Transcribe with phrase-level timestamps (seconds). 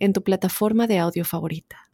[0.00, 1.90] en tu plataforma de audio favorita.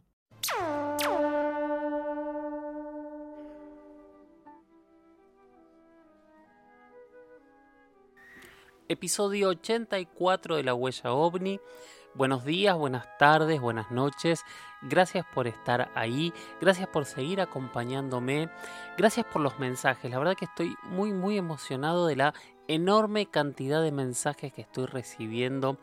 [8.89, 11.59] Episodio 84 de La Huella OVNI.
[12.13, 14.43] Buenos días, buenas tardes, buenas noches.
[14.81, 18.49] Gracias por estar ahí, gracias por seguir acompañándome,
[18.97, 20.09] gracias por los mensajes.
[20.09, 22.33] La verdad que estoy muy muy emocionado de la
[22.69, 25.77] enorme cantidad de mensajes que estoy recibiendo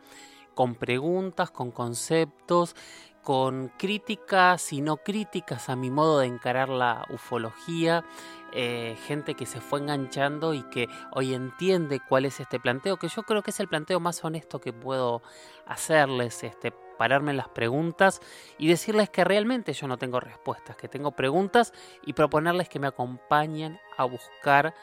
[0.55, 2.75] con preguntas, con conceptos,
[3.21, 8.05] con críticas y no críticas a mi modo de encarar la ufología,
[8.53, 13.09] eh, gente que se fue enganchando y que hoy entiende cuál es este planteo, que
[13.09, 15.23] yo creo que es el planteo más honesto que puedo
[15.65, 18.21] hacerles, este, pararme en las preguntas
[18.57, 21.73] y decirles que realmente yo no tengo respuestas, que tengo preguntas
[22.05, 24.75] y proponerles que me acompañen a buscar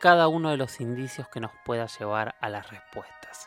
[0.00, 3.46] cada uno de los indicios que nos pueda llevar a las respuestas.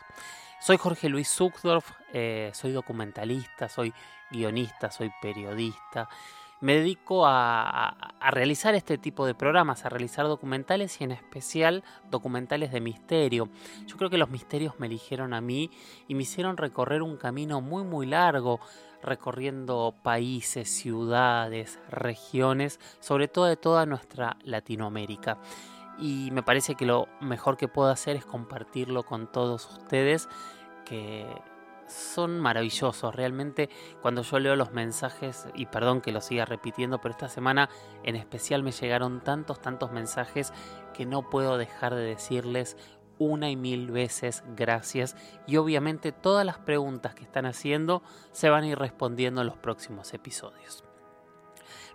[0.64, 3.92] Soy Jorge Luis Zuckdorf, eh, soy documentalista, soy
[4.30, 6.08] guionista, soy periodista.
[6.62, 11.84] Me dedico a, a, realizar este tipo de programas, a realizar documentales y en especial
[12.10, 13.50] documentales de misterio.
[13.86, 15.70] Yo creo que los misterios me eligieron a mí
[16.08, 18.58] y me hicieron recorrer un camino muy muy largo,
[19.02, 25.36] recorriendo países, ciudades, regiones, sobre todo de toda nuestra Latinoamérica
[25.98, 30.28] y me parece que lo mejor que puedo hacer es compartirlo con todos ustedes
[30.84, 31.26] que
[31.86, 33.14] son maravillosos.
[33.14, 33.68] Realmente
[34.02, 37.68] cuando yo leo los mensajes, y perdón que lo siga repitiendo, pero esta semana
[38.02, 40.52] en especial me llegaron tantos, tantos mensajes
[40.92, 42.76] que no puedo dejar de decirles
[43.18, 45.16] una y mil veces gracias
[45.46, 48.02] y obviamente todas las preguntas que están haciendo
[48.32, 50.83] se van a ir respondiendo en los próximos episodios.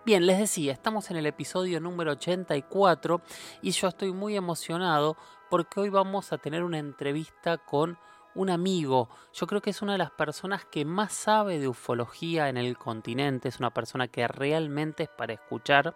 [0.06, 3.22] Bien, les decía, estamos en el episodio número 84
[3.62, 5.18] y yo estoy muy emocionado
[5.50, 8.00] porque hoy vamos a tener una entrevista con
[8.34, 9.10] un amigo.
[9.34, 12.78] Yo creo que es una de las personas que más sabe de ufología en el
[12.78, 15.96] continente, es una persona que realmente es para escuchar.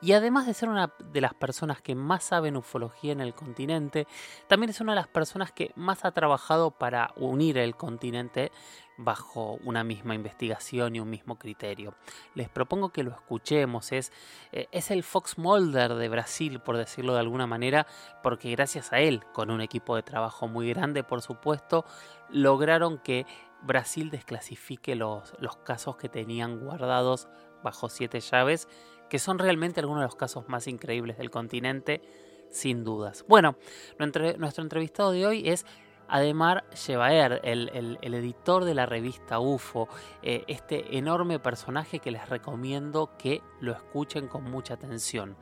[0.00, 4.06] Y además de ser una de las personas que más saben ufología en el continente,
[4.46, 8.50] también es una de las personas que más ha trabajado para unir el continente
[8.98, 11.94] bajo una misma investigación y un mismo criterio.
[12.34, 14.12] Les propongo que lo escuchemos, es,
[14.52, 17.86] eh, es el Fox Mulder de Brasil, por decirlo de alguna manera,
[18.22, 21.84] porque gracias a él, con un equipo de trabajo muy grande, por supuesto,
[22.30, 23.26] lograron que
[23.62, 27.28] Brasil desclasifique los, los casos que tenían guardados
[27.62, 28.68] bajo siete llaves
[29.12, 32.00] que son realmente algunos de los casos más increíbles del continente,
[32.48, 33.26] sin dudas.
[33.28, 33.56] Bueno,
[33.98, 35.66] nuestro entrevistado de hoy es
[36.08, 39.88] Ademar Shevaer, el, editor de la revista UFO,
[40.22, 45.36] eh, este enorme personaje que les recomiendo que lo escuchen con mucha atención.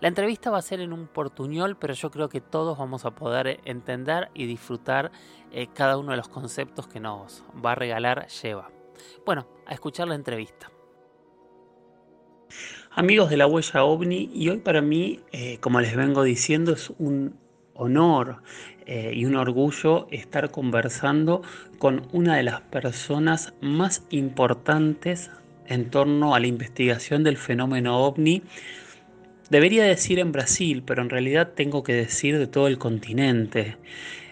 [0.00, 3.14] La entrevista va a ser en un portuñol, pero yo creo que todos vamos a
[3.14, 5.12] poder entender y disfrutar
[5.52, 8.70] eh, cada uno de los conceptos que nos va a regalar Sheva.
[9.24, 10.70] Bueno, a escuchar la entrevista.
[12.90, 16.90] Amigos de la huella ovni, y hoy para mí, eh, como les vengo diciendo, es
[16.98, 17.36] un
[17.74, 18.42] honor
[18.86, 21.42] eh, y un orgullo estar conversando
[21.78, 25.30] con una de las personas más importantes
[25.66, 28.42] en torno a la investigación del fenómeno ovni.
[29.50, 33.76] Debería decir en Brasil, pero en realidad tengo que decir de todo el continente.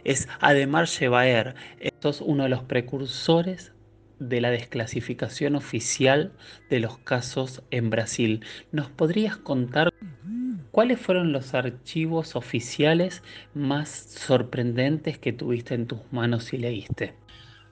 [0.05, 1.55] Es Ademar Shevaer.
[1.81, 3.73] Esto es uno de los precursores
[4.19, 6.33] de la desclasificación oficial
[6.71, 8.45] de los casos en Brasil.
[8.71, 9.91] ¿Nos podrías contar
[10.73, 13.23] cuáles fueron los archivos oficiales
[13.55, 17.15] más sorprendentes que tuviste en tus manos y leíste?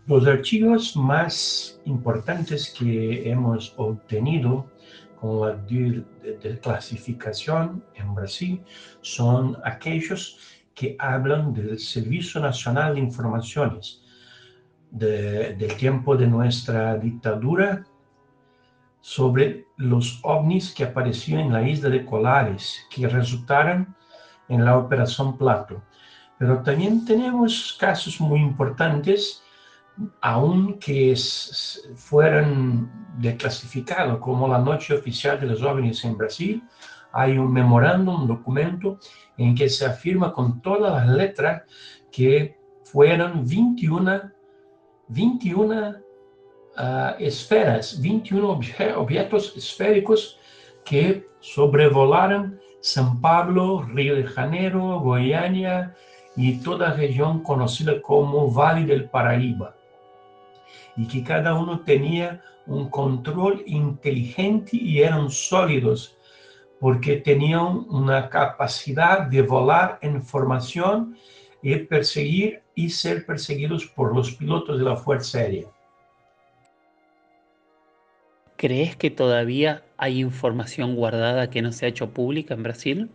[0.06, 4.70] Los archivos más importantes que hemos obtenido
[5.20, 5.56] con la
[6.42, 8.62] desclasificación en Brasil
[9.00, 10.38] son aquellos
[10.74, 14.02] que hablan del Servicio Nacional de Informaciones,
[14.90, 17.84] del tiempo de nuestra dictadura
[19.00, 23.94] sobre los ovnis que aparecían en la isla de Colares, que resultaron
[24.48, 25.82] en la Operación Plato.
[26.38, 29.42] Pero también tenemos casos muy importantes,
[30.20, 31.14] aunque
[31.96, 36.64] fueran declasificados, como la Noche Oficial de los OVNIs en Brasil.
[37.12, 38.98] Hay un memorándum, un documento,
[39.36, 41.62] en que se afirma con todas las letras
[42.10, 44.30] que fueron 21
[45.10, 45.96] 21
[46.80, 48.44] uh, esferas, 21
[48.96, 50.38] objetos esféricos
[50.84, 55.94] que sobrevolaron São Paulo, Rio de Janeiro, Goiânia
[56.36, 59.76] e toda a região conhecida como Vale del Paraíba.
[60.96, 66.16] E que cada um tinha um controle inteligente e eram sólidos,
[66.78, 71.12] porque tinham uma capacidade de volar em formação
[71.62, 75.68] e perseguir e ser perseguidos por los pilotos da Força Aérea.
[78.60, 83.10] ¿Crees que todavía hay información guardada que no se ha hecho pública en Brasil?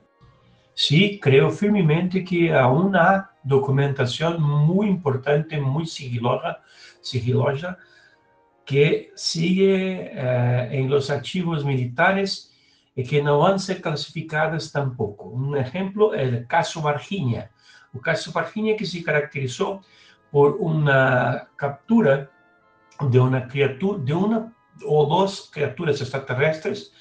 [0.73, 6.63] Sí, creo firmemente que aún hay documentación muy importante, muy sigilosa,
[6.99, 7.77] sigilosa
[8.65, 12.51] que sigue eh, en los archivos militares
[12.95, 15.25] y que no a ser clasificadas tampoco.
[15.25, 17.51] Un ejemplo es el caso Varginha.
[17.93, 19.83] El caso Varginha que se caracterizó
[20.31, 22.31] por una captura
[22.99, 26.91] de una criatura, de una ou duas criaturas extraterrestres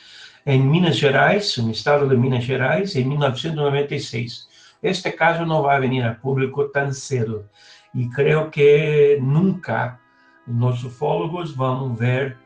[0.47, 4.49] em Minas Gerais, no estado de Minas Gerais, em 1996.
[4.83, 7.49] Este caso não vai vir a público tão cedo
[7.95, 9.99] e creio que nunca
[10.47, 12.37] os ufólogos vão ver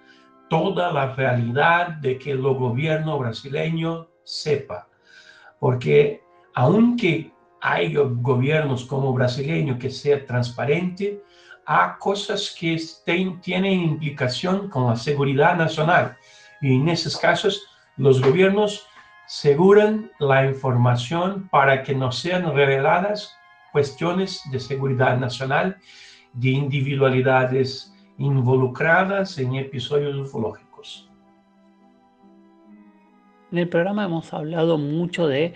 [0.48, 4.86] toda a realidade de que o governo brasileiro sepa,
[5.58, 6.20] porque
[6.54, 7.78] aunque há
[8.20, 11.20] governos como o brasileiro que seja transparente,
[11.68, 12.74] há coisas que
[13.04, 16.14] têm, têm implicação com a segurança nacional.
[16.62, 17.60] E nesses casos,
[17.98, 18.86] os governos
[19.26, 23.30] seguram a informação para que não sejam reveladas
[23.70, 25.74] questões de segurança nacional
[26.32, 31.06] de individualidades involucradas em episódios ufológicos.
[33.50, 35.54] En el programa hemos hablado mucho de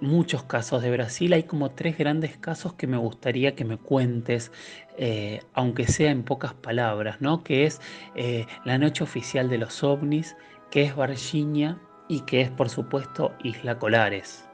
[0.00, 1.32] muchos casos de Brasil.
[1.32, 4.52] Hay como tres grandes casos que me gustaría que me cuentes,
[4.96, 7.42] eh, aunque sea en pocas palabras, ¿no?
[7.42, 7.80] Que es
[8.14, 10.36] eh, la noche oficial de los ovnis,
[10.70, 11.78] que es Varginha
[12.08, 14.48] y que es, por supuesto, Isla Colares.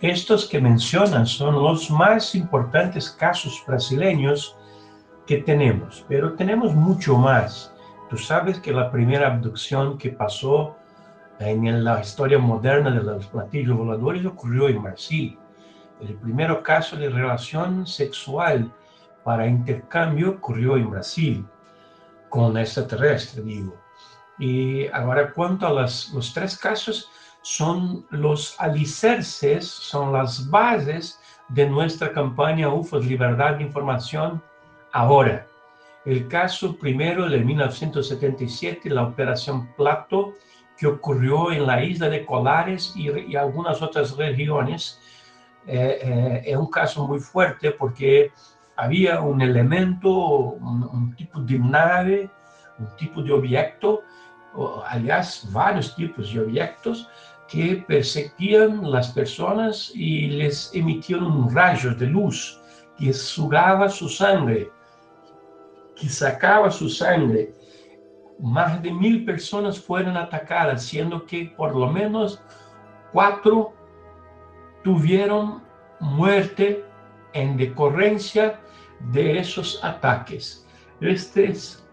[0.00, 4.56] Estos que mencionan son los más importantes casos brasileños
[5.26, 7.74] que tenemos, pero tenemos mucho más.
[8.08, 10.76] Tú sabes que la primera abducción que pasó
[11.40, 15.38] en la historia moderna de los platillos voladores ocurrió en Brasil.
[16.00, 18.70] El primer caso de relación sexual
[19.24, 21.46] para intercambio ocurrió en Brasil,
[22.28, 23.74] con extraterrestre, digo.
[24.38, 27.10] Y ahora, cuanto a los tres casos,
[27.42, 34.42] son los alicerces, son las bases de nuestra campaña UFOS Libertad de Información
[34.92, 35.46] ahora.
[36.04, 40.34] El caso primero de 1977, la Operación Plato,
[40.80, 44.98] que ocurrió en la isla de Colares y, algunas otras regiones.
[45.66, 48.32] Eh, eh, es un caso muy fuerte porque
[48.76, 52.30] había un elemento, un, tipo de nave,
[52.78, 54.00] un tipo de objeto,
[54.54, 57.06] o, aliás, varios tipos de objetos
[57.46, 62.58] que perseguían las personas y les emitían rayos de luz
[62.96, 64.70] que sugaba su sangre,
[65.94, 67.52] que sacaba su sangre
[68.40, 72.42] más de mil personas fueron atacadas, siendo que por lo menos
[73.12, 73.72] cuatro
[74.82, 75.62] tuvieron
[76.00, 76.84] muerte
[77.32, 78.60] en decorrencia
[79.12, 80.66] de esos ataques.
[81.00, 81.86] Este es,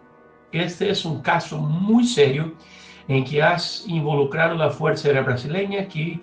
[0.51, 2.53] este es un caso muy serio
[3.07, 6.19] en que has involucrado la Fuerza Aérea Brasileña que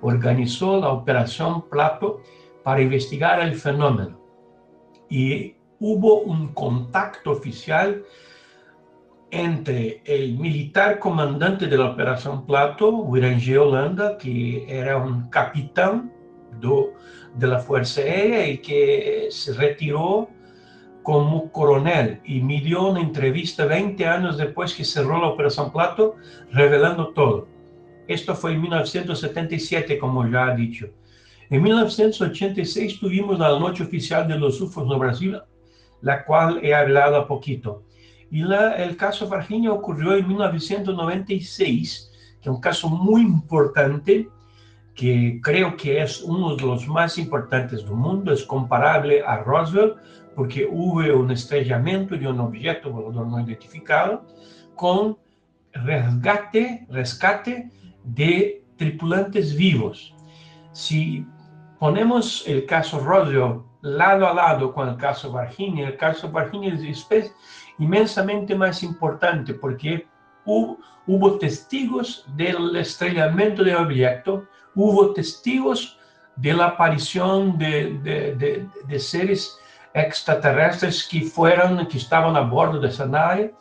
[0.00, 2.20] organizó la Operación Plato
[2.62, 4.20] para investigar el fenómeno.
[5.08, 8.04] Y hubo un contacto oficial
[9.30, 16.12] entre el militar comandante de la Operación Plato, Wirangé Holanda, que era un capitán
[17.36, 20.28] de la Fuerza Aérea y que se retiró
[21.02, 26.16] como coronel y me dio una entrevista 20 años después que cerró la Operación Plato,
[26.52, 27.48] revelando todo.
[28.08, 30.88] Esto fue en 1977, como ya ha dicho.
[31.50, 35.40] En 1986 tuvimos la noche oficial de los UFOs en Brasil,
[36.02, 37.84] la cual he hablado a poquito.
[38.30, 44.28] Y la, el caso Varginha ocurrió en 1996, que es un caso muy importante,
[44.94, 49.94] que creo que es uno de los más importantes del mundo, es comparable a Roswell,
[50.34, 54.24] porque hubo un estrellamiento de un objeto volador no identificado
[54.74, 55.16] con
[55.72, 57.70] rescate, rescate
[58.04, 60.14] de tripulantes vivos.
[60.72, 61.26] Si
[61.78, 66.80] ponemos el caso Roswell lado a lado con el caso Varginha, el caso Varginha es
[67.78, 70.06] inmensamente más importante porque
[70.44, 75.98] hubo, testigos del estrellamiento del objeto, hubo testigos
[76.36, 78.66] de la aparición de,
[78.98, 79.58] seres
[79.94, 83.54] extraterrestres que fueron, que estaban a bordo de esa nave.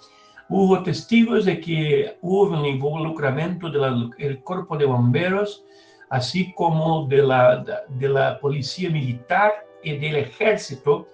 [0.49, 5.63] Hubo testigos de que hubo un involucramiento del cuerpo de bomberos,
[6.09, 9.51] así como de la policía militar
[9.83, 11.07] y del ejército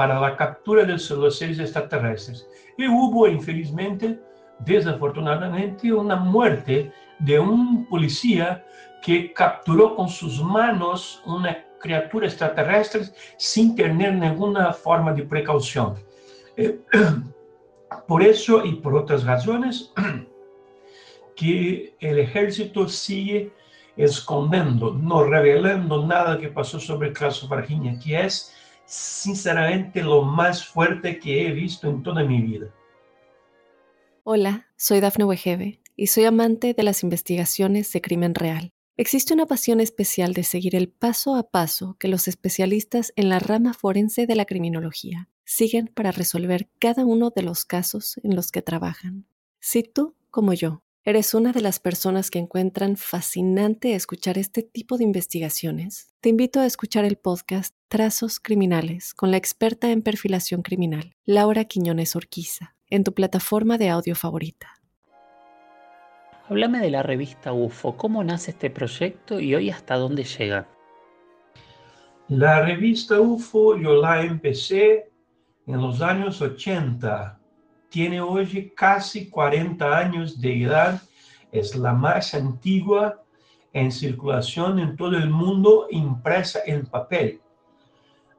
[0.00, 2.48] para la captura de los seres extraterrestres.
[2.78, 4.18] Y hubo, infelizmente,
[4.60, 8.64] desafortunadamente, una muerte de un policía
[9.02, 13.02] que capturó con sus manos una criatura extraterrestre
[13.36, 15.96] sin tener ninguna forma de precaución.
[16.56, 16.80] Eh,
[18.08, 19.92] por eso y por otras razones,
[21.36, 23.52] que el ejército sigue
[23.98, 28.56] escondiendo, no revelando nada que pasó sobre el caso Varginha, que es
[28.90, 32.74] sinceramente lo más fuerte que he visto en toda mi vida.
[34.24, 38.72] Hola, soy Dafne Wegebe y soy amante de las investigaciones de crimen real.
[38.96, 43.38] Existe una pasión especial de seguir el paso a paso que los especialistas en la
[43.38, 48.50] rama forense de la criminología siguen para resolver cada uno de los casos en los
[48.50, 49.24] que trabajan.
[49.60, 54.98] Si tú, como yo, ¿Eres una de las personas que encuentran fascinante escuchar este tipo
[54.98, 56.14] de investigaciones?
[56.20, 61.64] Te invito a escuchar el podcast Trazos Criminales con la experta en perfilación criminal, Laura
[61.64, 64.74] Quiñones Orquiza, en tu plataforma de audio favorita.
[66.50, 70.68] Háblame de la revista UFO, cómo nace este proyecto y hoy hasta dónde llega.
[72.28, 75.10] La revista UFO yo la empecé
[75.66, 77.39] en los años 80
[77.90, 81.02] tiene hoy casi 40 años de edad,
[81.52, 83.22] es la más antigua
[83.72, 87.40] en circulación en todo el mundo impresa en papel.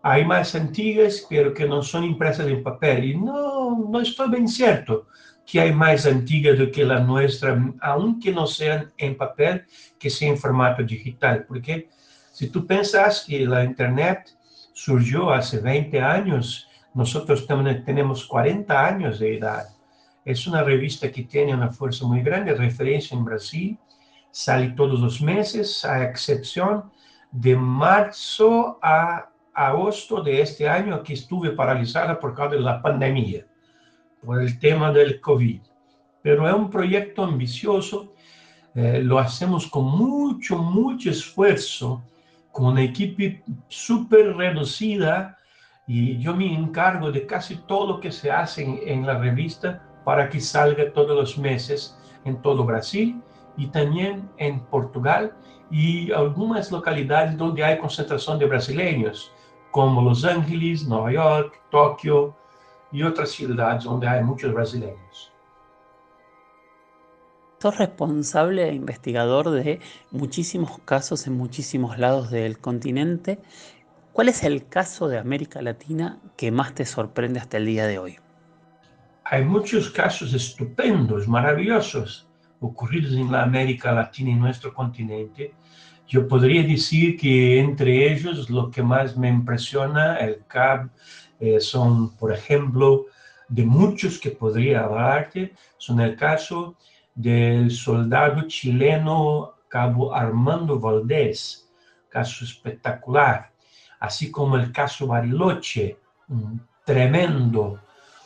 [0.01, 3.03] Hay más antiguas, pero que no son impresas en papel.
[3.03, 5.05] Y no, no estoy bien cierto
[5.45, 9.65] que hay más antiguas do que la nuestra, aunque no sean en papel,
[9.99, 11.45] que sea en formato digital.
[11.45, 11.89] Porque
[12.31, 14.31] si tú piensas que la Internet
[14.73, 19.67] surgió hace 20 años, nosotros tenemos 40 años de edad.
[20.25, 23.77] Es una revista que tiene una fuerza muy grande, referencia en Brasil,
[24.31, 26.91] sale todos los meses, a excepción
[27.31, 33.45] de marzo a agosto de este año, que estuve paralizada por causa de la pandemia,
[34.23, 35.61] por el tema del COVID.
[36.21, 38.13] Pero es un proyecto ambicioso,
[38.75, 42.03] eh, lo hacemos con mucho, mucho esfuerzo,
[42.51, 45.37] con una equipe súper reducida,
[45.93, 50.29] y yo me encargo de casi todo lo que se hace en, la revista para
[50.29, 53.21] que salga todos los meses en todo Brasil
[53.57, 55.33] y también en Portugal
[55.69, 59.33] y algunas localidades donde hay concentración de brasileños,
[59.71, 62.33] como Los Ángeles, Nueva York, Tokio
[62.93, 65.33] y otras ciudades donde hay muchos brasileños.
[67.59, 73.39] Sos responsable e investigador de muchísimos casos en muchísimos lados del continente
[74.13, 77.97] ¿Cuál es el caso de América Latina que más te sorprende hasta el día de
[77.97, 78.17] hoy?
[79.23, 82.27] Hay muchos casos estupendos, maravillosos,
[82.59, 85.53] ocurridos en la América Latina, en nuestro continente.
[86.07, 90.89] Yo podría decir que entre ellos lo que más me impresiona el CAB
[91.39, 93.05] eh, son, por ejemplo,
[93.47, 96.75] de muchos que podría hablarte, son el caso
[97.15, 101.71] del soldado chileno Cabo Armando Valdés,
[102.09, 103.50] caso espectacular
[104.01, 107.79] así como el caso Bariloche, un tremendo,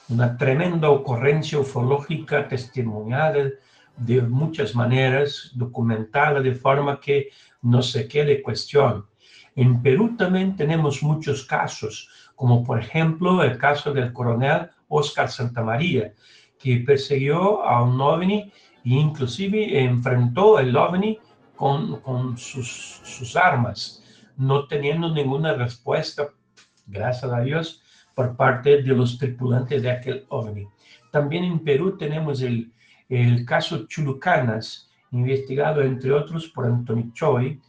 [0.08, 3.50] una tremenda ocurrencia ufológica testimoniada
[3.98, 7.30] de muchas maneras, documentada de forma que
[7.62, 9.06] no se quede cuestión.
[9.54, 16.14] En Perú también tenemos muchos casos, como por ejemplo el caso del coronel Oscar Santamaría,
[16.58, 18.50] que persiguió a un ovni
[18.86, 21.20] e inclusive enfrentó el ovni
[21.54, 24.02] con, con sus, sus armas
[24.38, 26.30] no teniendo ninguna respuesta,
[26.88, 27.82] gracias a Dios,
[28.14, 30.68] por parte de los tripulantes de aquel ovni.
[31.12, 32.72] También en Perú tenemos el,
[33.10, 37.60] el caso Chulucanas, investigado entre otros por Anthony Choi,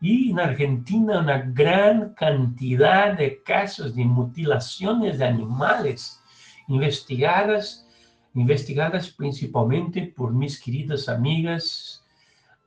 [0.00, 6.22] y en Argentina una gran cantidad de casos de mutilaciones de animales
[6.68, 7.86] investigadas,
[8.34, 11.99] investigadas principalmente por mis queridas amigas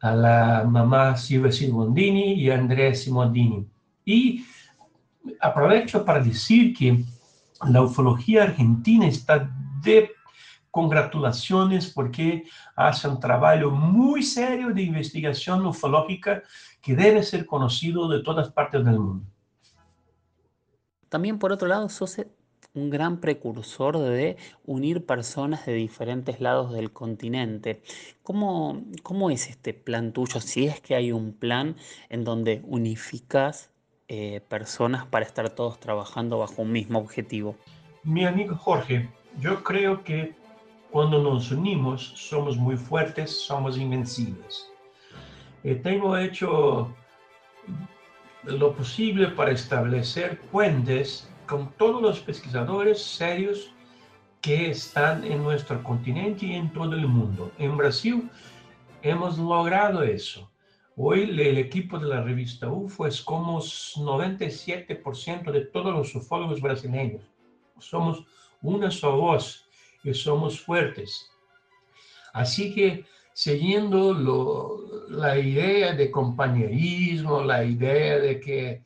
[0.04, 3.66] a la mamá Silvia Simondini y a Andrea Simondini.
[4.04, 4.46] Y
[5.40, 7.06] aprovecho para decir que
[7.70, 9.50] la ufología argentina está
[9.82, 10.12] de
[10.70, 12.44] congratulaciones porque
[12.76, 16.44] hace un trabajo muy serio de investigación ufológica
[16.82, 19.26] que debe ser conocido de todas partes del mundo.
[21.08, 21.88] También por otro lado,
[22.74, 27.82] un gran precursor de unir personas de diferentes lados del continente.
[28.24, 30.40] ¿Cómo, ¿Cómo es este plan tuyo?
[30.40, 31.76] Si es que hay un plan
[32.10, 33.70] en donde unificas
[34.08, 37.56] eh, personas para estar todos trabajando bajo un mismo objetivo?
[38.04, 40.34] Mi amigo Jorge, yo creo que
[40.92, 44.70] cuando nos unimos somos muy fuertes, somos invencibles.
[45.64, 46.94] Eh, tengo hecho
[48.44, 53.74] lo posible para establecer puentes con todos los pesquisadores serios
[54.42, 57.52] que están en nuestro continente y en todo el mundo.
[57.58, 58.30] En Brasil
[59.02, 60.52] hemos logrado eso.
[60.96, 67.24] Hoy el equipo de la revista UFO es como 97% de todos los ufólogos brasileños.
[67.80, 68.24] Somos
[68.62, 69.68] una sola voz
[70.04, 71.32] y somos fuertes.
[72.34, 74.14] Así que siguiendo
[75.10, 78.84] la idea de compañerismo, la idea de que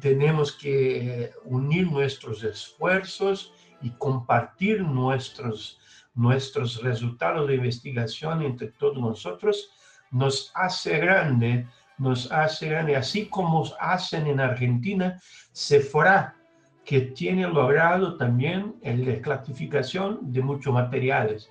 [0.00, 5.78] tenemos que unir nuestros esfuerzos y compartir nuestros,
[6.14, 9.70] nuestros resultados de investigación entre todos nosotros,
[10.10, 11.66] nos hace grande,
[11.98, 15.20] nos hace grande, así como hacen en Argentina,
[15.52, 16.36] Sephora,
[16.84, 21.50] que tiene logrado también la desclasificación de muchos materiales.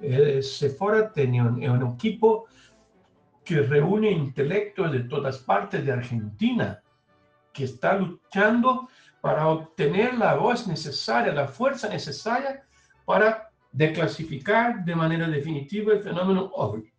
[0.00, 2.46] Eh, Sephora tiene un, equipo
[3.44, 6.82] que reúne intelectos de todas partes de Argentina,
[7.52, 8.88] que está luchando
[9.20, 12.62] para obtener la voz necesaria, la fuerza necesaria
[13.04, 16.90] para declasificar de manera definitiva el fenómeno OVNI.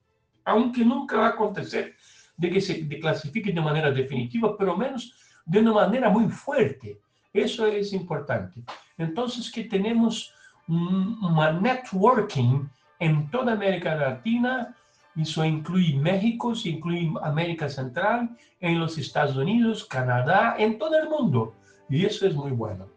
[0.46, 1.96] Aunque nunca va a acontecer
[2.38, 5.14] de que se declasifique de manera definitiva, pero menos
[5.46, 7.00] de una manera muy fuerte.
[7.34, 8.64] Eso es importante.
[8.98, 10.34] Entonces, que tenemos
[10.68, 11.20] un
[11.62, 12.68] networking
[13.00, 14.76] en toda América Latina,
[15.16, 21.10] eso incluye México, se incluye América Central, en los Estados Unidos, Canadá, en todo el
[21.10, 21.54] mundo.
[21.90, 22.88] Y eso es muy bueno.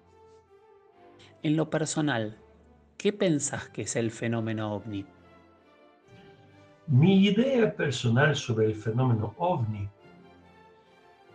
[1.42, 2.38] En lo personal,
[2.96, 5.04] ¿qué pensás que es el fenómeno ovni?
[6.86, 9.88] Mi idea personal sobre el fenómeno ovni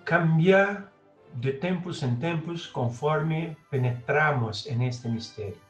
[0.03, 0.89] cambia
[1.36, 5.62] de tiempos en tiempos conforme penetramos en este misterio.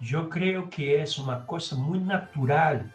[0.00, 2.94] Yo creo que es una cosa muy natural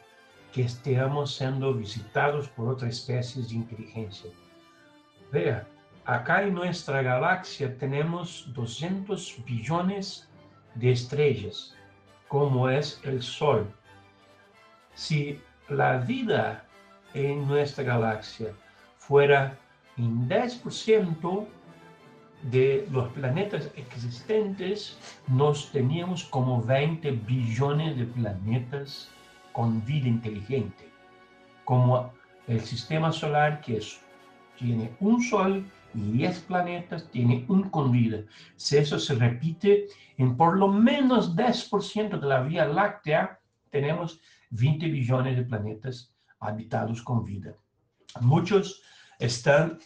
[0.51, 4.31] que estemos siendo visitados por otras especies de inteligencia.
[5.31, 5.67] Vea,
[6.05, 10.27] acá en nuestra galaxia tenemos 200 billones
[10.75, 11.75] de estrellas,
[12.27, 13.67] como es el Sol.
[14.95, 16.65] Si la vida
[17.13, 18.53] en nuestra galaxia
[18.97, 19.57] fuera
[19.97, 21.47] en 10%,
[22.43, 29.09] de los planetas existentes, nos teníamos como 20 billones de planetas
[29.51, 30.89] con vida inteligente,
[31.65, 32.13] como
[32.47, 33.99] el sistema solar que es,
[34.57, 38.23] tiene un sol y 10 planetas, tiene un con vida.
[38.55, 39.85] Si eso se repite
[40.17, 44.19] en por lo menos 10% de la Vía Láctea, tenemos
[44.51, 47.55] 20 billones de planetas habitados con vida.
[48.21, 48.81] Muchos
[49.19, 49.79] están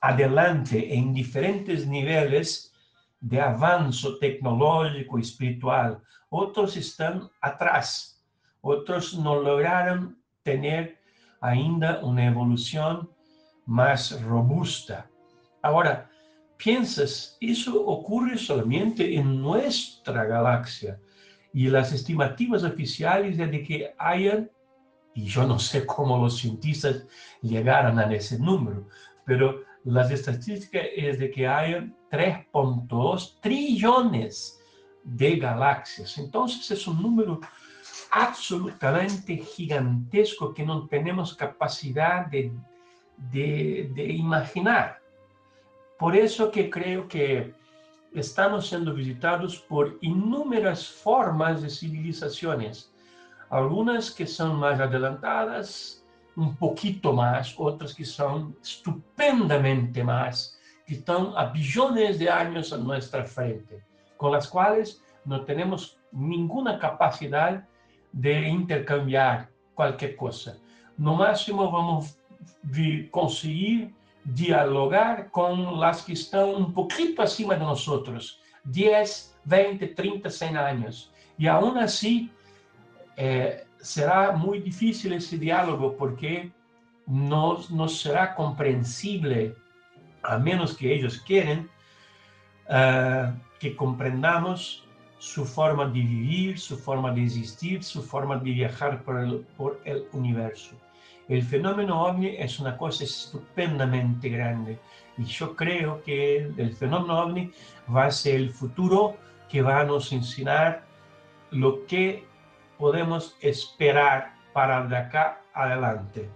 [0.00, 2.72] adelante en diferentes niveles
[3.20, 6.02] de avance tecnológico espiritual.
[6.28, 8.13] Otros están atrás.
[8.66, 10.98] Otros no lograron tener
[11.42, 13.10] ainda una evolución
[13.66, 15.06] más robusta.
[15.60, 16.10] Ahora,
[16.56, 20.98] piensas, eso ocurre solamente en nuestra galaxia
[21.52, 24.50] y las estimativas oficiales de que hayan,
[25.14, 27.06] y yo no sé cómo los cientistas
[27.42, 28.88] llegaron a ese número,
[29.26, 34.58] pero las estadísticas es de que hay 3.2 trillones
[35.02, 36.16] de galaxias.
[36.16, 37.40] Entonces es un número
[38.14, 42.52] absolutamente gigantesco que no tenemos capacidad de,
[43.16, 45.00] de, de imaginar.
[45.98, 47.52] Por eso que creo que
[48.14, 52.92] estamos siendo visitados por inúmeras formas de civilizaciones,
[53.50, 56.04] algunas que son más adelantadas,
[56.36, 62.76] un poquito más, otras que son estupendamente más, que están a billones de años a
[62.76, 63.82] nuestra frente,
[64.16, 67.66] con las cuales no tenemos ninguna capacidad
[68.14, 70.56] de intercambiar cualquier cosa.
[70.96, 72.16] No máximo vamos
[72.64, 73.92] a conseguir
[74.24, 81.12] dialogar con las que están un poquito acima de nosotros, 10, 20, 30, 100 años.
[81.36, 82.30] Y aún así,
[83.16, 86.50] eh, será muy difícil ese diálogo porque
[87.06, 89.56] no, no será comprensible,
[90.22, 91.68] a menos que ellos quieren,
[92.68, 94.83] uh, que comprendamos
[95.24, 99.80] su forma de vivir, su forma de existir, su forma de viajar por el, por
[99.86, 100.76] el universo.
[101.28, 104.78] El fenómeno ovni es una cosa estupendamente grande
[105.16, 107.50] y yo creo que el fenómeno ovni
[107.88, 109.16] va a ser el futuro
[109.48, 110.84] que va a nos enseñar
[111.50, 112.26] lo que
[112.76, 116.28] podemos esperar para de acá adelante?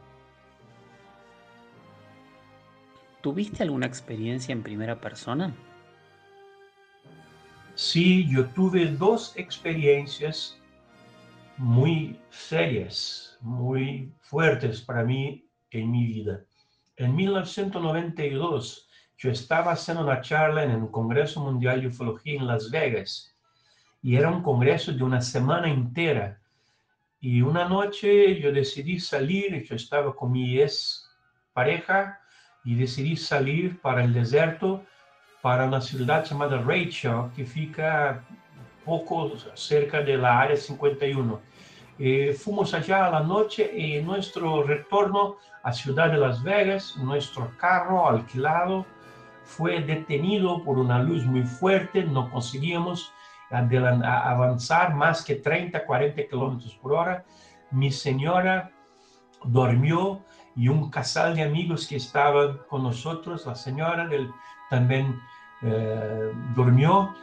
[3.20, 5.54] ¿tuviste alguna experiencia en primera persona?
[7.80, 10.58] Sí, yo tuve dos experiencias
[11.56, 16.40] muy serias, muy fuertes para mí en mi vida.
[16.96, 22.68] En 1992, yo estaba haciendo una charla en el Congreso Mundial de Ufología en Las
[22.68, 23.32] Vegas
[24.02, 26.42] y era un congreso de una semana entera.
[27.20, 31.08] Y una noche yo decidí salir, yo estaba con mi ex
[31.52, 32.18] pareja
[32.64, 34.84] y decidí salir para el desierto,
[35.42, 38.24] para una ciudad llamada Rachel, que fica
[38.84, 41.40] poco cerca de la área 51.
[42.00, 42.36] Eh,
[42.72, 48.08] allá a la noche y en nuestro retorno a Ciudad de Las Vegas, nuestro carro
[48.08, 48.86] alquilado
[49.44, 53.12] fue detenido por una luz muy fuerte, no conseguíamos
[53.50, 57.24] avanzar más que 30, 40 kilómetros por hora.
[57.70, 58.70] Mi señora
[59.44, 60.22] durmió
[60.54, 64.30] y un casal de amigos que estaban con nosotros, la señora del,
[64.70, 65.20] también
[65.62, 67.14] eh, durmió.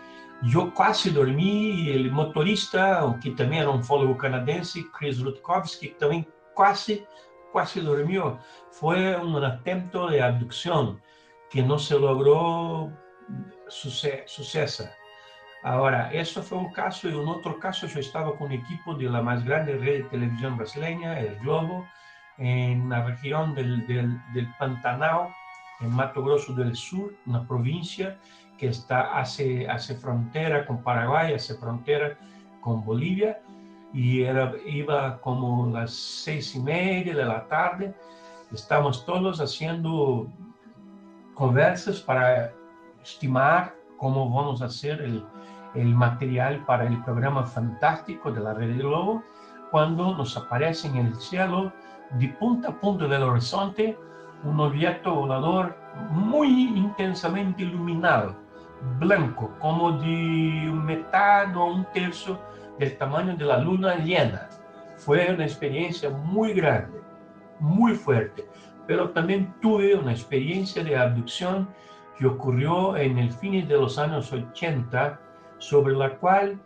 [0.44, 7.06] Yo casi dormí el motorista, que también era un fólogo canadiense, Chris Rutkowski, también casi,
[7.54, 8.38] casi durmió.
[8.72, 11.02] Fue un atento de abducción
[11.50, 12.92] que no se logró
[13.68, 14.90] suceso.
[15.64, 19.10] Ahora, eso fue un caso y en otro caso yo estaba con un equipo de
[19.10, 21.88] la más grande red de televisión brasileña, El Globo,
[22.38, 25.30] en la región del Pantanal,
[25.82, 28.18] en Mato Grosso del Sur, una provincia
[28.58, 32.18] que está, hace, hace frontera con Paraguay, hace frontera
[32.62, 33.42] con Bolivia,
[33.94, 37.96] y era, iba como las seis y media de la tarde,
[38.52, 40.28] estamos todos haciendo
[41.34, 42.52] conversas para
[43.02, 45.26] estimar cómo vamos a hacer el,
[45.76, 49.24] el material para el programa fantástico de la Red Globo,
[49.72, 51.72] cuando nos aparece en el cielo,
[52.20, 53.98] de punta a punta del horizonte,
[54.46, 55.76] un objeto volador
[56.12, 58.36] muy intensamente iluminado
[59.00, 62.40] blanco, como de metade o un tercio
[62.78, 64.48] del tamaño de la luna llena.
[64.98, 67.02] Fue una experiencia muy grande,
[67.60, 68.48] muy fuerte,
[68.88, 71.68] pero también tuve una experiencia de abducción
[72.18, 75.20] que ocurrió en el fin de los años 80,
[75.58, 76.60] sobre la cual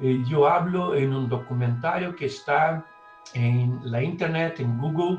[0.00, 2.86] eh, yo hablo en un documentario que está
[3.34, 5.18] en la internet, en Google,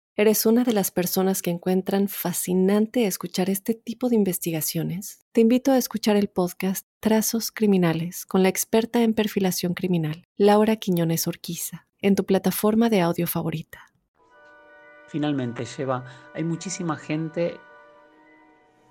[0.15, 5.71] eres una de las personas que encuentran fascinante escuchar este tipo de investigaciones, te invito
[5.71, 11.87] a escuchar el podcast Trazos Criminales con la experta en perfilación criminal, Laura Quiñones Orquiza,
[11.99, 13.87] en tu plataforma de audio favorita.
[15.07, 17.59] Finalmente, lleva, hay muchísima gente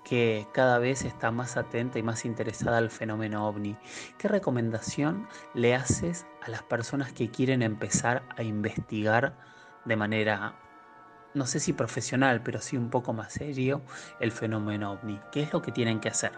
[0.03, 3.77] que cada vez está más atenta y más interesada al fenómeno ovni.
[4.17, 9.37] ¿Qué recomendación le haces a las personas que quieren empezar a investigar
[9.85, 10.60] de manera,
[11.33, 13.81] no sé si profesional, pero sí un poco más serio,
[14.19, 15.19] el fenómeno ovni?
[15.31, 16.31] ¿Qué es lo que tienen que hacer?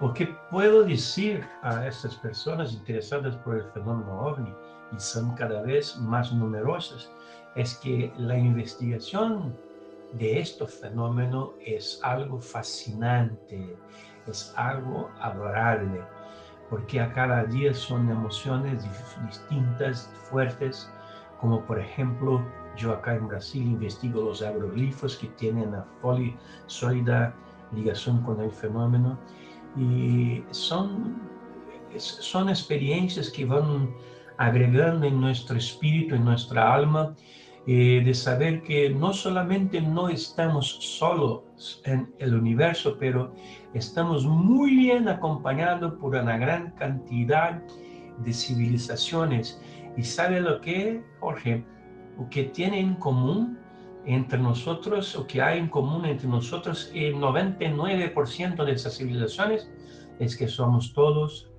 [0.00, 4.54] O que puedo decir a estas personas interesadas por el fenómeno ovni
[4.94, 7.10] y son cada vez más numerosas,
[7.54, 9.56] es que la investigación
[10.12, 13.76] de este fenómeno es algo fascinante,
[14.26, 16.02] es algo adorable,
[16.68, 18.84] porque a cada día son emociones
[19.26, 20.90] distintas, fuertes,
[21.40, 22.44] como por ejemplo
[22.76, 25.86] yo acá en Brasil investigo los agroglifos que tienen una
[26.66, 27.34] sólida
[27.72, 29.18] ligación con el fenómeno
[29.76, 31.16] y son,
[31.96, 33.94] son experiencias que van
[34.38, 37.14] agregando en nuestro espíritu, en nuestra alma,
[37.66, 43.34] eh, de saber que no solamente no estamos solos en el universo, pero
[43.74, 47.60] estamos muy bien acompañados por una gran cantidad
[48.18, 49.60] de civilizaciones.
[49.96, 51.64] ¿Y sabe lo que, Jorge?
[52.18, 53.58] Lo que tiene en común
[54.04, 59.68] entre nosotros, o que hay en común entre nosotros, el 99% de esas civilizaciones,
[60.18, 61.50] es que somos todos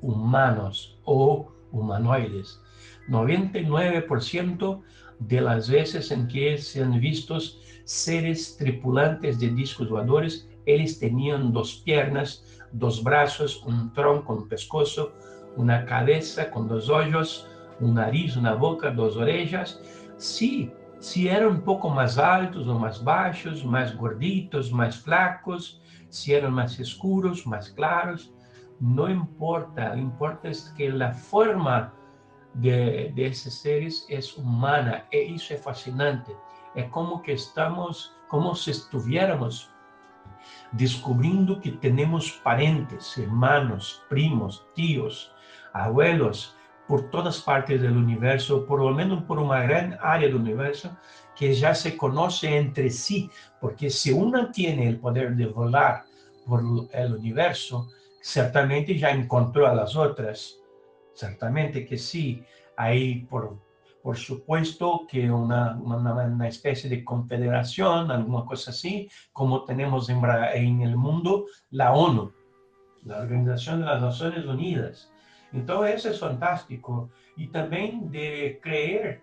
[0.00, 2.60] humanos o humanoides.
[3.08, 4.82] 99%
[5.18, 7.38] de las veces en que se han visto
[7.84, 15.12] seres tripulantes de discos voladores, ellos tenían dos piernas, dos brazos, un tronco, un pescozo,
[15.56, 17.48] una cabeza con dos ojos,
[17.80, 19.80] un nariz, una boca, dos orejas.
[20.16, 26.34] Sí, si eran un poco más altos o más bajos, más gorditos, más flacos, si
[26.34, 28.32] eran más oscuros, más claros,
[28.80, 31.92] no importa, lo importa es que la forma
[32.54, 36.34] de, de esses seres é humana, e isso é fascinante.
[36.74, 39.70] É como que estamos, como se estuviéramos
[40.72, 45.32] descubrindo que temos parentes, hermanos, primos, tíos,
[45.72, 46.56] abuelos,
[46.88, 50.88] por todas partes do universo, por lo menos por uma grande área do universo,
[51.36, 56.06] que já se conhece entre si, porque se uma tem o poder de volar
[56.46, 57.86] por o universo,
[58.22, 60.54] certamente já encontrou as outras,
[61.14, 62.42] certamente que sim.
[62.74, 63.60] Aí, por,
[64.02, 70.18] por supuesto, que uma, uma, uma espécie de confederação, alguma coisa assim, como temos em,
[70.54, 71.44] em el mundo
[71.78, 72.32] a ONU,
[73.10, 75.17] a Organização das Nações Unidas.
[75.52, 77.10] Então, isso é fantástico.
[77.36, 79.22] E também de crer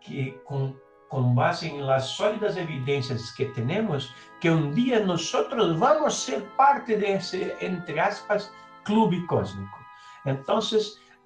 [0.00, 0.74] que, com,
[1.08, 5.30] com base em las sólidas evidências que temos, que um dia nós
[5.78, 8.52] vamos ser parte desse, entre aspas,
[8.84, 9.78] clube cósmico.
[10.24, 10.60] Então,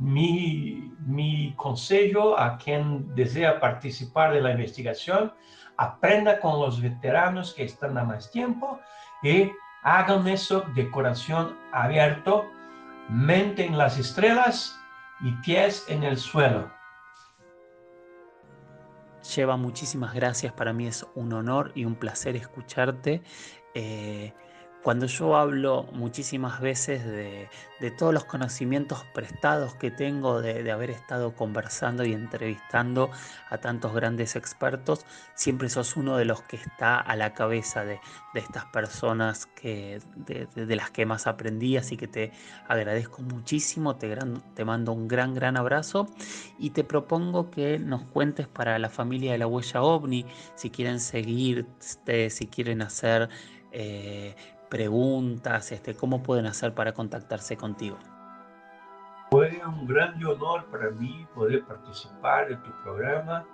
[0.00, 5.32] mi, mi consejo a quien desea participar de la investigación,
[5.76, 8.80] aprenda con los veteranos que están a más tiempo
[9.22, 9.50] y
[9.82, 12.46] hagan eso de corazón abierto
[13.10, 14.78] mente en las estrellas
[15.20, 16.70] y pies en el suelo.
[19.34, 23.22] Lleva muchísimas gracias, para mí es un honor y un placer escucharte.
[23.74, 24.32] Eh,
[24.82, 27.48] cuando yo hablo muchísimas veces de,
[27.98, 33.10] todos los conocimientos prestados que tengo de, haber estado conversando y entrevistando
[33.48, 38.00] a tantos grandes expertos, siempre sos uno de los que está a la cabeza de,
[38.34, 42.32] estas personas que, de, las que más aprendí, así que te
[42.68, 46.08] agradezco muchísimo, te, mando un gran, gran abrazo
[46.58, 51.00] y te propongo que nos cuentes para la familia de la huella ovni, si quieren
[51.00, 53.28] seguirte, si quieren hacer...
[53.72, 54.34] Eh,
[54.70, 57.98] preguntas, este, cómo pueden hacer para contactarse contigo.
[59.30, 63.44] Fue un gran honor para mí poder participar de tu programa.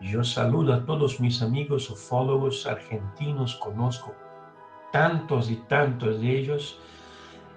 [0.00, 4.14] Yo saludo a todos mis amigos ufólogos argentinos, conozco
[4.92, 6.80] tantos y tantos de ellos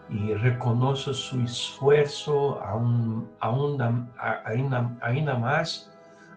[0.09, 4.11] y reconozco su esfuerzo aún, aún,
[5.01, 5.89] ainda más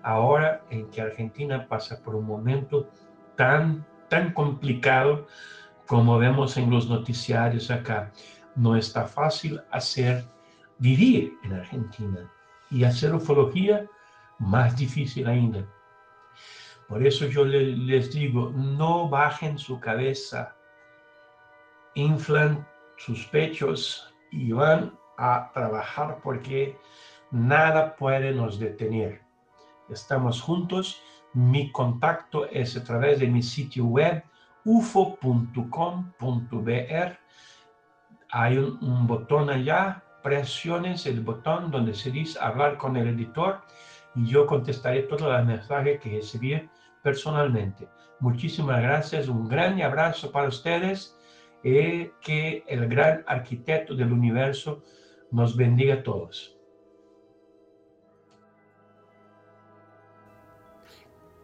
[0.02, 2.88] ahora en que Argentina pasa por un momento
[3.37, 5.26] tan, tan complicado
[5.87, 8.12] como vemos en los noticiarios acá,
[8.57, 10.25] no está fácil hacer
[10.79, 12.31] vivir en Argentina
[12.70, 13.87] y hacer ufología
[14.38, 15.66] más difícil ainda.
[16.88, 20.57] Por eso yo les digo, no bajen su cabeza,
[21.94, 26.79] inflan sus pechos y van a trabajar porque
[27.31, 29.22] nada puede nos detener.
[29.88, 31.01] Estamos juntos.
[31.33, 34.22] Mi contacto es a través de mi sitio web
[34.66, 36.11] ufo.com.br.
[38.31, 43.62] Hay un, botón allá, presiones el botón donde se dice hablar con el editor
[44.16, 46.68] y yo contestaré todos los mensajes que recibí
[47.02, 47.88] personalmente.
[48.18, 51.16] Muchísimas gracias, un gran abrazo para ustedes
[51.62, 54.83] y que el gran arquitecto del universo
[55.31, 56.55] nos bendiga a todos.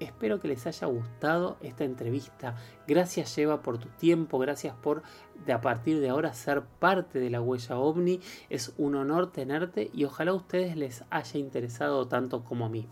[0.03, 2.57] Espero que les haya gustado esta entrevista.
[2.89, 5.03] Gracias Lleva por tu tiempo, gracias por
[5.47, 8.21] de a partir de ahora ser parte de la huella ovni.
[8.51, 12.89] Es un honor tenerte y ojalá a ustedes les haya interesado tanto como a mí.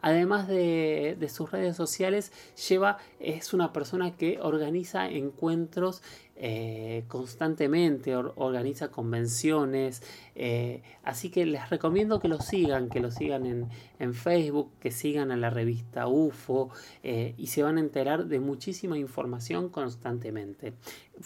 [0.00, 2.32] Además de, sus redes sociales,
[2.68, 6.02] Lleva es una persona que organiza encuentros
[6.40, 10.04] eh, constantemente, organiza convenciones,
[10.36, 15.32] eh, así que les recomiendo que lo sigan, que lo sigan en, Facebook, que sigan
[15.32, 16.70] a la revista UFO
[17.02, 20.74] eh, y se van a enterar de muchísima información constantemente.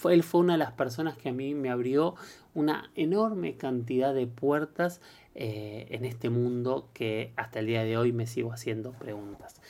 [0.05, 2.15] Él fue una de las personas que a mí me abrió
[2.55, 5.03] una enorme cantidad de puertas
[5.35, 9.61] en este mundo que hasta el día de hoy me sigo haciendo preguntas.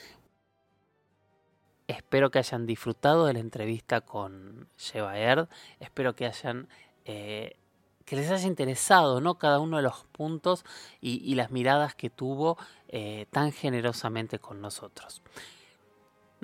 [1.87, 5.47] Espero que hayan disfrutado de la entrevista con Sheva Erd.
[5.79, 6.67] Espero que hayan
[7.05, 7.57] eh,
[8.05, 9.35] que les haya interesado ¿no?
[9.35, 10.65] cada uno de los puntos
[11.01, 12.57] y, las miradas que tuvo
[12.89, 15.21] eh, tan generosamente con nosotros.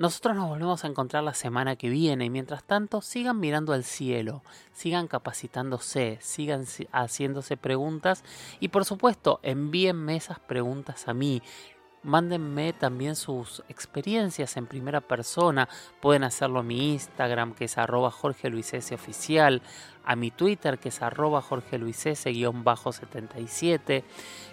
[0.00, 3.84] Nosotros nos volvemos a encontrar la semana que viene y mientras tanto sigan mirando al
[3.84, 8.24] cielo, sigan capacitándose, sigan haciéndose preguntas
[8.60, 11.42] y por supuesto envíenme esas preguntas a mí.
[12.02, 15.68] Mándenme también sus experiencias en primera persona.
[16.00, 19.60] Pueden hacerlo a mi Instagram, que es arroba Jorge Luis oficial,
[20.06, 24.04] a mi Twitter, que es arroba Jorge Luis 77.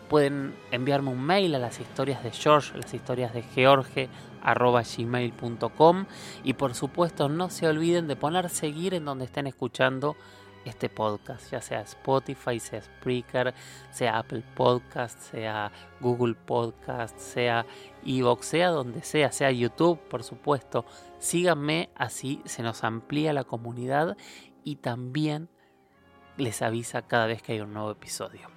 [0.09, 4.09] Pueden enviarme un mail a las historias de George, las historias de George,
[4.53, 6.05] gmail.com.
[6.43, 10.15] Y por supuesto, no se olviden de poner seguir en donde estén escuchando
[10.65, 13.53] este podcast, ya sea Spotify, sea Spreaker,
[13.89, 17.65] sea Apple Podcast, sea Google Podcast, sea
[18.05, 20.85] Evox, sea donde sea, sea YouTube, por supuesto.
[21.19, 24.17] Síganme, así se nos amplía la comunidad
[24.63, 25.49] y también
[26.37, 28.49] les avisa cada vez que hay un nuevo episodio.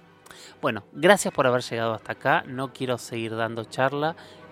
[0.61, 2.43] Bueno, gracias por haber llegado hasta acá.
[2.47, 4.15] No quiero seguir dando charla.